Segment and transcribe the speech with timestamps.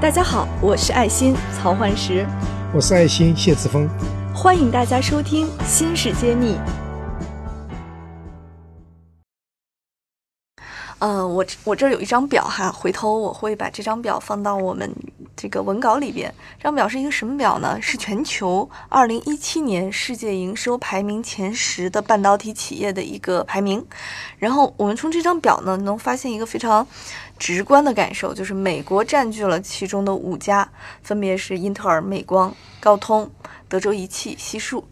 [0.00, 2.24] 大家好，我是爱心曹焕石，
[2.72, 3.88] 我是爱心谢志峰，
[4.32, 6.54] 欢迎大家收听《新事揭秘》。
[11.00, 14.88] 呃，我我这儿有一张表哈，回头我会把这张表放到我们
[15.36, 16.32] 这个文稿里边。
[16.58, 17.80] 这张表是一个什么表呢？
[17.80, 23.84] 是全球二零一七年世界营收排名前十的半导体企业的一个排名。
[24.38, 26.84] 然后我们从这张表呢，能发现一个非常
[27.38, 30.70] 直观的感受，就是美国占据了其中的五家，
[31.02, 33.30] 分别是英特尔、美光、高通、
[33.68, 34.88] 德州仪器、西数。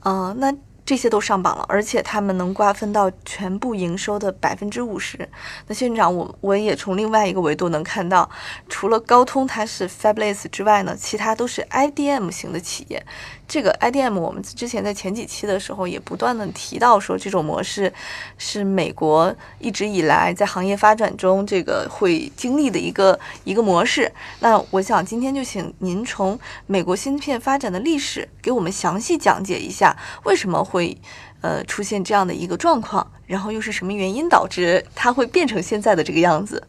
[0.00, 0.54] 呃，那。
[0.88, 5.28] 这些都上榜了，而且他们能瓜分到全部营收的百分之五十。
[5.66, 8.30] 那县长，我我也从另外一个维度能看到，
[8.70, 13.04] 除了高通它是 Fabless 之外呢，其他都是 IDM 型的企业。
[13.48, 17.90] 这个 IDM 我们之前在前几期的时候也不断的提到说，这种模式
[18.36, 24.12] 是美国一直以来在行业发展中这个会经历的一个一个模式。
[24.40, 30.94] 那我想今天就请您从美国芯片发展的历史给我们详细讲解一下，为什么会
[31.40, 36.62] 呃出现这样的一个状况，然后又是什么原因导致它会变成现在的这个样子？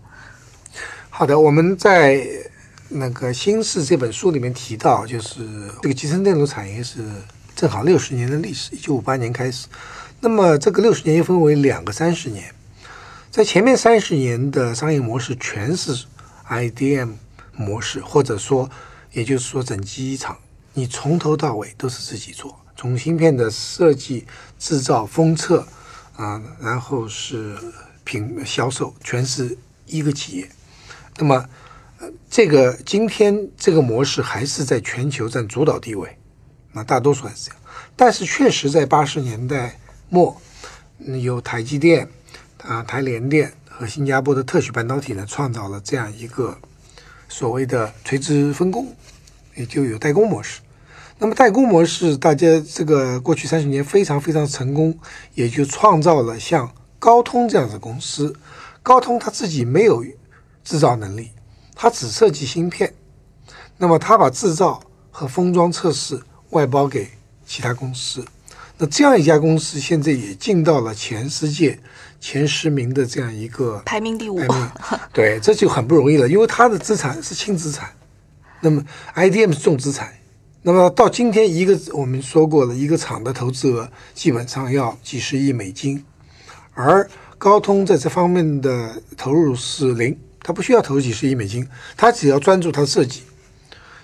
[1.10, 2.26] 好的，我们在。
[2.92, 7.06] 那个《新式》这本书里面提到，就是这个集成电路产业是
[7.56, 9.68] 正好六十年的历史，一九五八年开始。
[10.22, 12.52] 那么这个六十年又分为两个三十年，
[13.30, 16.06] 在前面三十年的商业模式全是
[16.50, 17.12] IDM
[17.56, 18.68] 模式，或者说，
[19.12, 20.36] 也就是说整机厂
[20.74, 24.26] 你从头到尾都是自己做，从芯片的设计、
[24.58, 25.68] 制造、封测
[26.16, 27.56] 啊，然后是
[28.04, 30.50] 品销售，全是一个企业。
[31.18, 31.46] 那么
[32.30, 36.18] 这个今天这个模式还是在全球占主导地位，
[36.72, 37.60] 那大多数还是这样。
[37.96, 39.78] 但是确实在八十年代
[40.10, 40.40] 末，
[41.22, 42.08] 有台积电、
[42.64, 46.58] 啊台联电和新加坡的特许半导体呢，创造了这样一个
[47.28, 48.88] 所谓的垂直分工，
[49.56, 50.62] 也就有代工模式。
[51.18, 54.98] 那么代工模式，大家这个过去三十年非常非常成功，
[55.34, 58.34] 也就创造了像高通这样的公司。
[58.82, 60.06] 高通它自己没有
[60.64, 61.32] 制造能力。
[61.82, 62.94] 他只设计芯片，
[63.78, 67.08] 那么他把制造和封装测试外包给
[67.46, 68.26] 其他公司，
[68.78, 71.80] 那这样一家公司现在也进到了全世界
[72.20, 74.42] 前十名的这样一个排名第五，
[75.14, 77.90] 对，这就很不容易了，因为它的资产是轻资产，
[78.60, 78.84] 那么
[79.16, 80.14] IDM 是重资产，
[80.64, 86.04] 那么到今天一个我们说过了一个厂的投资额基本上要几十亿美金，
[86.74, 90.20] 而高通在这方面的投入是零。
[90.50, 93.22] 他不需要投几十亿美金，他只要专注他的设计。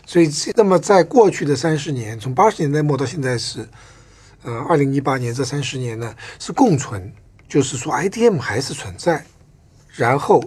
[0.05, 3.67] 所以，那么在过去的三十年，从八十年代末到现在是，
[4.43, 7.11] 呃，二零一八年这三十年呢是共存，
[7.49, 9.25] 就是说 IDM 还是存在。
[9.95, 10.39] 然后，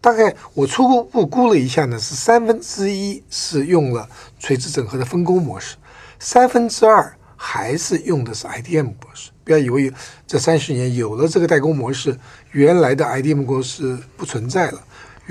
[0.00, 4.08] 大概我初步估了一下呢，是三分之一是用了
[4.38, 5.76] 垂直整合的分工模式，
[6.18, 9.30] 三分之二还是用的是 IDM 模式。
[9.44, 9.92] 不要以为
[10.26, 12.18] 这三十年有了这个代工模式，
[12.52, 14.82] 原来的 IDM 模式不存在了。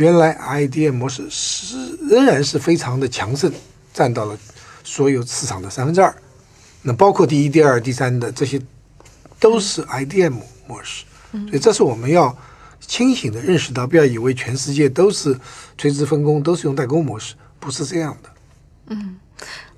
[0.01, 3.53] 原来 IDM 模式是仍然是非常的强盛，
[3.93, 4.35] 占到了
[4.83, 6.11] 所有市场的三分之二。
[6.81, 8.59] 那包括第一、第二、第三的这些，
[9.39, 11.05] 都是 IDM 模式。
[11.31, 12.35] 所以这是我们要
[12.79, 15.39] 清醒的认识到，不要以为全世界都是
[15.77, 18.29] 垂直分工，都是用代工模式，不是这样的。
[18.87, 19.19] 嗯，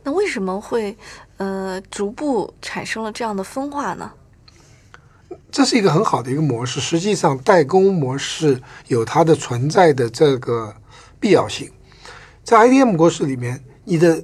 [0.03, 0.97] 那为什么会
[1.35, 4.09] 呃逐步产生了这样的分化呢？
[5.51, 6.79] 这是一个很好的一个模式。
[6.79, 10.75] 实际上，代工模式有它的存在的这个
[11.19, 11.71] 必要性。
[12.43, 14.23] 在 IDM 模式里面，你的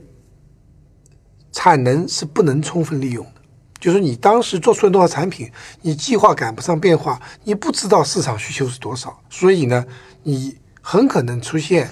[1.52, 3.32] 产能是不能充分利用的。
[3.80, 5.50] 就是你当时做出了多少产品，
[5.82, 9.86] 你计划赶不上变化，你不知道市场需求是多少，所以呢，
[10.24, 11.90] 你很可能出现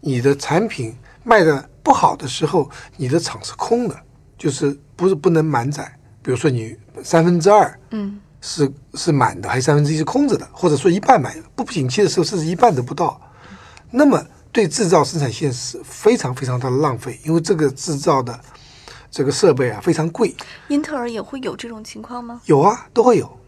[0.00, 3.96] 你的产品卖的不好的时候，你的厂是空的，
[4.36, 5.96] 就是不是不能满载。
[6.22, 8.20] 比如说你三分之二，嗯。
[8.40, 13.20] 是是满的，还是三分之一是空着的，或者说一半满的，不景气的时候甚至一半都不到，
[13.90, 18.38] 那么对制造生产线是非常非常大的浪费，因为这个制造的
[19.10, 20.34] 这个设备啊非常贵。
[20.68, 22.40] 英特尔也会有这种情况吗？
[22.46, 23.38] 有啊，都会有。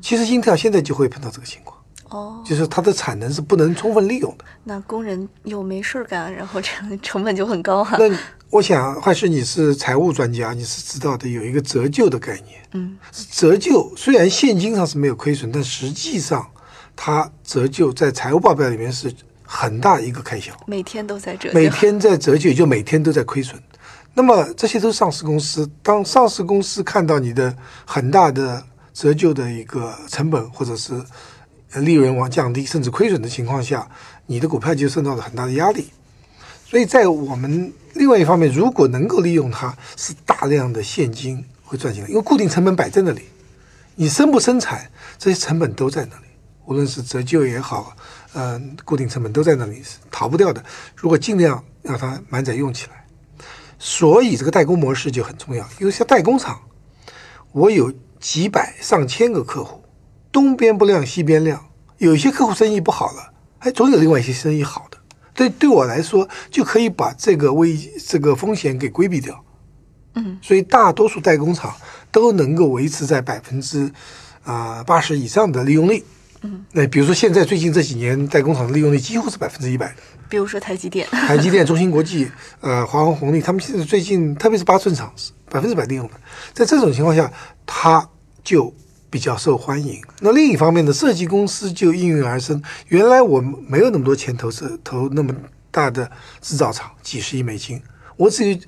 [0.00, 1.78] 其实英特尔现在就会碰到这个情况，
[2.10, 4.44] 哦，就是它的产能是不能充分利用的。
[4.64, 6.70] 那工人又没事儿干，然后这
[7.02, 7.96] 成本就很高哈。
[7.98, 8.08] 那
[8.52, 12.60] 我想，还是你是财务专家，你是知道的，有一个折旧的概念。
[12.72, 12.98] 嗯，
[13.30, 16.46] 折旧虽然现金上是没有亏损，但实际上
[16.94, 19.10] 它折旧在财务报表里面是
[19.42, 20.52] 很大一个开销。
[20.66, 23.58] 每天都在折，每天在折旧，也就每天都在亏损。
[24.12, 27.56] 那么这些都是上市公司，当上市公司看到你的
[27.86, 28.62] 很大的
[28.92, 31.02] 折旧的一个成本，或者是
[31.76, 33.88] 利润往降低，甚至亏损的情况下，
[34.26, 35.86] 你的股票就受到了很大的压力。
[36.72, 43.24] 所以在我们另外一方面，如果能够利用它，是大量的现金会赚进来，因为固定成本摆在那里，
[43.94, 46.24] 你生不生产，这些成本都在那里，
[46.64, 47.94] 无论是折旧也好，
[48.32, 50.64] 嗯、固定成本都在那里，是逃不掉的。
[50.96, 53.04] 如果尽量让它满载用起来，
[53.78, 55.68] 所以这个代工模式就很重要。
[55.78, 56.58] 因为像代工厂，
[57.52, 59.84] 我有几百上千个客户，
[60.32, 61.66] 东边不亮西边亮，
[61.98, 64.88] 有些客户生意不好了，哎，总有另外一些生意好。
[65.34, 69.44] 对，对我来说就可以把这个危这个风险给规避掉。
[70.14, 71.74] 嗯，所以大多数代工厂
[72.10, 73.90] 都能够维持在百分之
[74.44, 76.04] 啊八十以上的利用率。
[76.42, 79.94] 嗯，那比如说现在最近这几年代工厂的利用率几乎是百分之一百的。
[80.28, 82.28] 比如说台积电，台积电、中芯国际、
[82.60, 86.14] 呃华虹红利，他们现在最近特别是八寸厂是百分之百利用的，
[86.52, 87.32] 在这种情况下，
[87.64, 88.06] 它
[88.42, 88.74] 就
[89.12, 90.02] 比较受欢迎。
[90.20, 92.62] 那另一方面呢，设计公司就应运而生。
[92.88, 95.34] 原来我没有那么多钱投资投那么
[95.70, 96.10] 大的
[96.40, 97.82] 制造厂，几十亿美金，
[98.16, 98.58] 我只有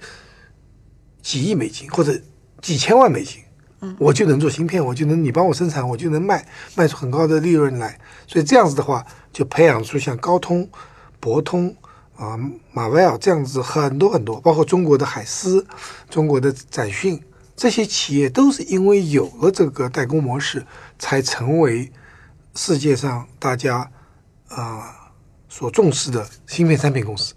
[1.22, 2.20] 几亿美金或者
[2.60, 3.40] 几千万美金，
[3.98, 7.98] 我就能做芯片，我就能你帮我生产，我就能卖卖出很高的利润来。
[8.26, 9.02] 所以这样子的话，
[9.32, 10.68] 就培养出像高通、
[11.20, 11.74] 博通
[12.16, 12.38] 啊、
[12.70, 15.66] 马威尔这样子很多很多，包括中国的海思、
[16.10, 17.18] 中国的展讯
[17.56, 20.66] 这些企业，都是因为有了这个代工模式，
[20.98, 21.92] 才成为
[22.54, 23.90] 世界上大家
[24.48, 25.12] 啊、
[25.48, 27.34] 所重视的芯片产品公司。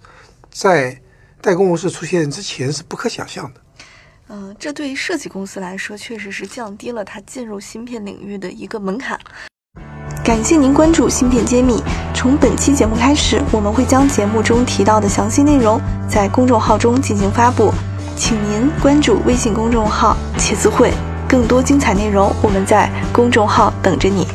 [0.49, 0.99] 在
[1.39, 3.61] 代工模式出现之前是不可想象的。
[4.29, 9.19] 嗯、这对于设计公司来说，确实是降低了它进入芯片领域的一个门槛。
[10.23, 11.75] 感谢您关注《芯片揭秘》。
[12.13, 15.79] 从本期节目开始，我们会将节目中提到的详细内容
[16.09, 17.71] 在公众号中进行发布，
[18.17, 20.91] 请您关注微信公众号“茄子会”，
[21.29, 24.25] 更多精彩内容我们在公众号等着你。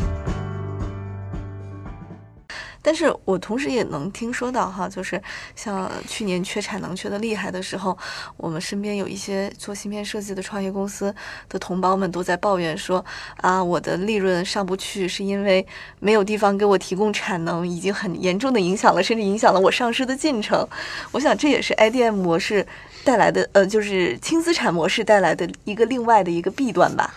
[2.81, 5.21] 但是我同时也能听说到哈，就是
[5.57, 7.97] 像去年缺产能缺的厉害的时候，
[8.37, 11.13] 我们身边有一些做芯片设计的创业公司
[11.49, 13.05] 的同胞们都在抱怨说
[13.39, 15.67] 啊，我的利润上不去，是因为
[15.99, 20.67] 没有地方给我提供产能，已经很严重的影响了，甚至影响了我上市的进程。
[21.11, 22.67] 我想这也是 IDM 模式
[23.05, 27.13] 带来的，呃，就是轻资产模式带来的一个另外的一个弊端吧。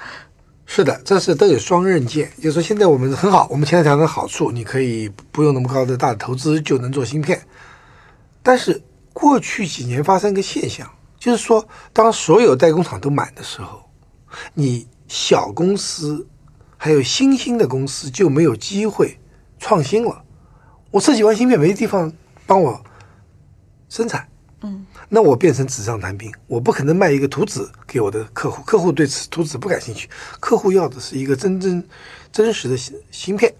[0.65, 2.31] 是的，这是都有双刃剑。
[2.37, 7.39] 就是说，现在我们很好，我们前台条的好处，你可以不用那么高的大的投资就能做芯片。
[8.41, 8.81] 但是
[9.13, 10.89] 过去几年发生一个现象，
[11.19, 13.89] 就是说，当所有代工厂都满的时候，
[14.55, 16.27] 你小公司
[16.77, 19.19] 还有新兴的公司就没有机会
[19.59, 20.23] 创新了。
[20.89, 22.11] 我设计完芯片没地方
[22.47, 22.83] 帮我
[23.87, 24.27] 生产，
[25.07, 30.09] 那我变成纸上谈兵，我不可能卖一个图纸给我的客户，客户对此图纸不感兴趣，
[30.39, 31.87] 客户要的是一个真真
[32.31, 33.53] 真实的芯芯片。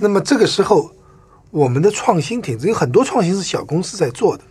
[0.00, 0.90] 那么这个时候，
[1.50, 4.44] 我们的创新停滞，有很多创新是小公司在做的。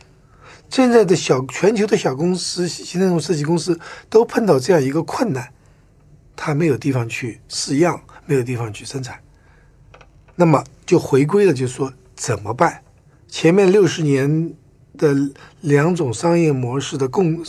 [0.69, 5.51] 现在的小全球的小公司、新那种设计公司都碰到这样一个困难，
[6.35, 9.19] 它没有地方去试样，没有地方去生产，
[10.35, 12.83] 那么就回归了，就是说怎么办？
[13.27, 14.53] 前面六十年
[14.99, 15.15] 的
[15.61, 17.43] 两种商业模式的共，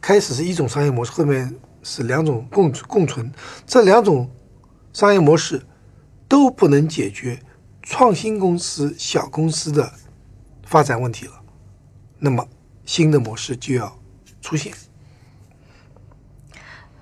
[0.00, 3.30] 开始是一种商业模式，后面是两种共共存，
[3.66, 4.28] 这两种
[4.92, 5.62] 商业模式
[6.26, 7.40] 都不能解决
[7.82, 9.92] 创新公司、小公司的
[10.64, 11.40] 发展问题了，
[12.18, 12.48] 那么
[12.86, 13.96] 新的模式就要
[14.40, 14.72] 出现。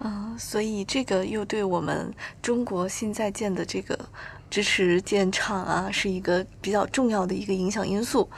[0.01, 2.13] 嗯，所以这个又对我们
[2.43, 3.97] 中国新在建的这个
[4.53, 8.29] 支持建厂啊，是一个比较重要的一个影响因素。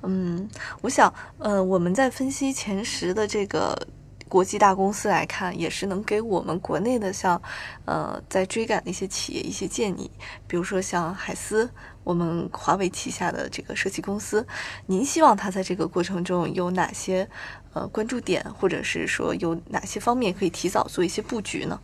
[0.00, 0.48] 嗯，
[0.80, 3.76] 我想，呃，我们在分析前十的这个
[4.30, 7.42] 国际大公司来看，也是能给我们国内的像，
[7.84, 10.10] 呃，在追赶的一些企业一些建议，
[10.46, 11.68] 比如说像海思，
[12.02, 14.46] 我们华为旗下的这个设计公司，
[14.86, 17.28] 您希望它在这个过程中有哪些
[17.74, 21.78] 呃关注点，或者是说有哪些方面可以提早做一些布局呢？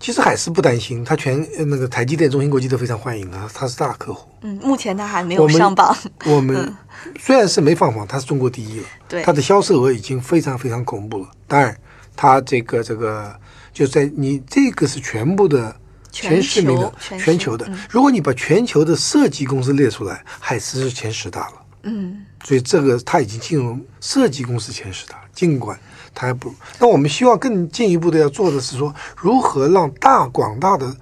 [0.00, 4.26] 其实海思不担心，它全呃那个台积电、中芯国际都非常欢迎啊，它是大客户。
[4.40, 5.94] 嗯，目前它还没有上榜。
[6.24, 6.74] 我们
[7.18, 11.28] 虽然是没放榜，它是中国第一了，对它的销售额已经非常非常恐怖了。
[11.46, 11.76] 当然，
[12.16, 13.38] 它这个这个
[13.74, 15.76] 就在你这个是全部的
[16.10, 17.78] 全前十名的球全全球的嗯。
[17.90, 21.52] 如果你把全球的设计公司列出来，海思是前十大了。
[21.82, 25.78] 嗯所以这个它已经进入设计公司前十大，尽管
[26.14, 26.54] 它还不如。
[26.78, 30.96] 那我们希望更进一步的要做的是说，如何让大广大的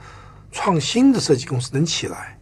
[0.53, 2.39] 创新的设计公司能起来，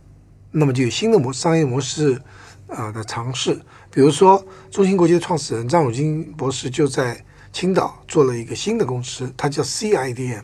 [0.50, 2.20] 那么就有新的模商业模式
[2.68, 3.60] 啊、的尝试。
[3.90, 10.42] 比如说，中芯国际的创始人张汝京博士就在青岛做了一个新的公司，它叫 CIDM。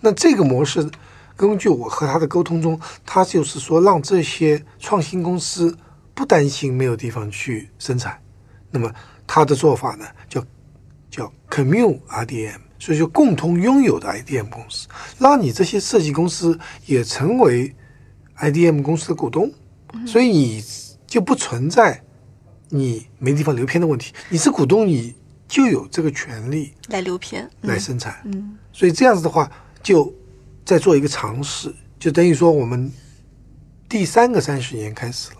[0.00, 0.90] 那这个模式，
[1.36, 5.76] 根据我和他的沟通中，他就是说让这些创新公司
[6.14, 8.20] 不担心没有地方去生产，
[8.70, 8.92] 那么
[9.26, 10.44] 他的做法呢，叫
[11.10, 14.86] 叫 commune IDM，所以就共同拥有的 IDM 公司，
[15.18, 17.74] 让你这些设计公司也成为
[18.38, 19.52] IDM 公司的股东，
[20.06, 20.64] 所以你
[21.06, 22.02] 就不存在
[22.68, 24.12] 你没地方留片的问题。
[24.28, 25.14] 你是股东，你
[25.48, 28.20] 就有这个权利来留片，来生产。
[28.24, 29.50] 嗯所以这样子的话，
[29.82, 30.14] 就
[30.64, 32.92] 在做一个尝试，就等于说我们
[33.88, 35.38] 第三个三十年开始了，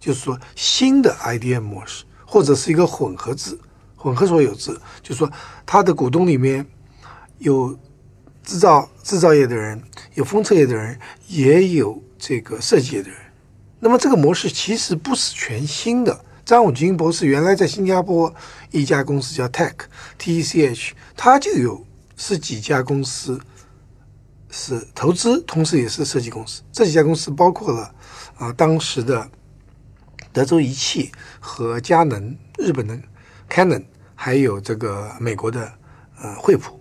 [0.00, 3.58] 就是说新的 IDM 模式，或者是一个混合制、
[3.98, 5.30] 混合所有制，就是说
[5.66, 6.64] 它的股东里面
[7.38, 7.78] 有
[8.42, 9.82] 制造制造业的人，
[10.14, 13.18] 有封测业的人，也有这个设计业的人。
[13.80, 16.24] 那么这个模式其实不是全新的。
[16.44, 18.34] 张永金博士原来在新加坡
[18.70, 19.74] 一家公司叫 Tech
[20.16, 21.84] T E C H，他就有
[22.16, 23.38] 是几家公司
[24.50, 26.62] 是投资，同时也是设计公司。
[26.72, 27.94] 这几家公司包括了
[28.38, 29.30] 啊当时的
[30.32, 32.98] 德州仪器和佳能，日本的
[33.48, 35.72] Canon，还有这个美国的
[36.20, 36.78] 呃惠普，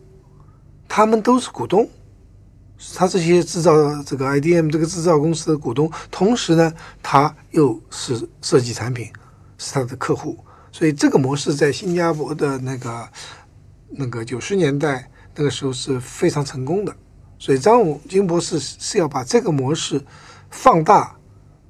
[0.87, 1.89] 他们都是股东。
[2.95, 6.71] 他这些制造这个 IDM 这个制造公司的股东，同时呢，
[7.01, 9.11] 他又是设计产品，
[9.57, 10.37] 是他的客户，
[10.71, 13.09] 所以这个模式在新加坡的那个
[13.89, 16.95] 那个九十年代那个时候是非常成功的。
[17.39, 19.99] 所以张武金博士是要把这个模式
[20.51, 21.15] 放大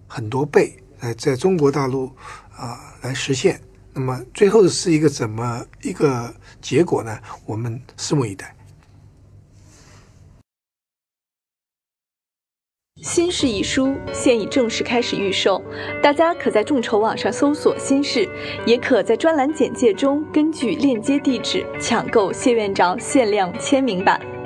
[0.08, 2.12] 很多倍，来在中国大陆
[2.54, 3.62] 啊、来实现。
[3.98, 7.18] 那么最后是一个怎么一个结果呢？
[7.48, 8.56] 我们拭目以待。
[13.08, 15.60] 《新事》一书现已正式开始预售，
[16.04, 18.30] 大家可在众筹网上搜索“新事”，
[18.68, 24.37] 也可在专栏简介中根据链接地址抢购谢院长限量签名版。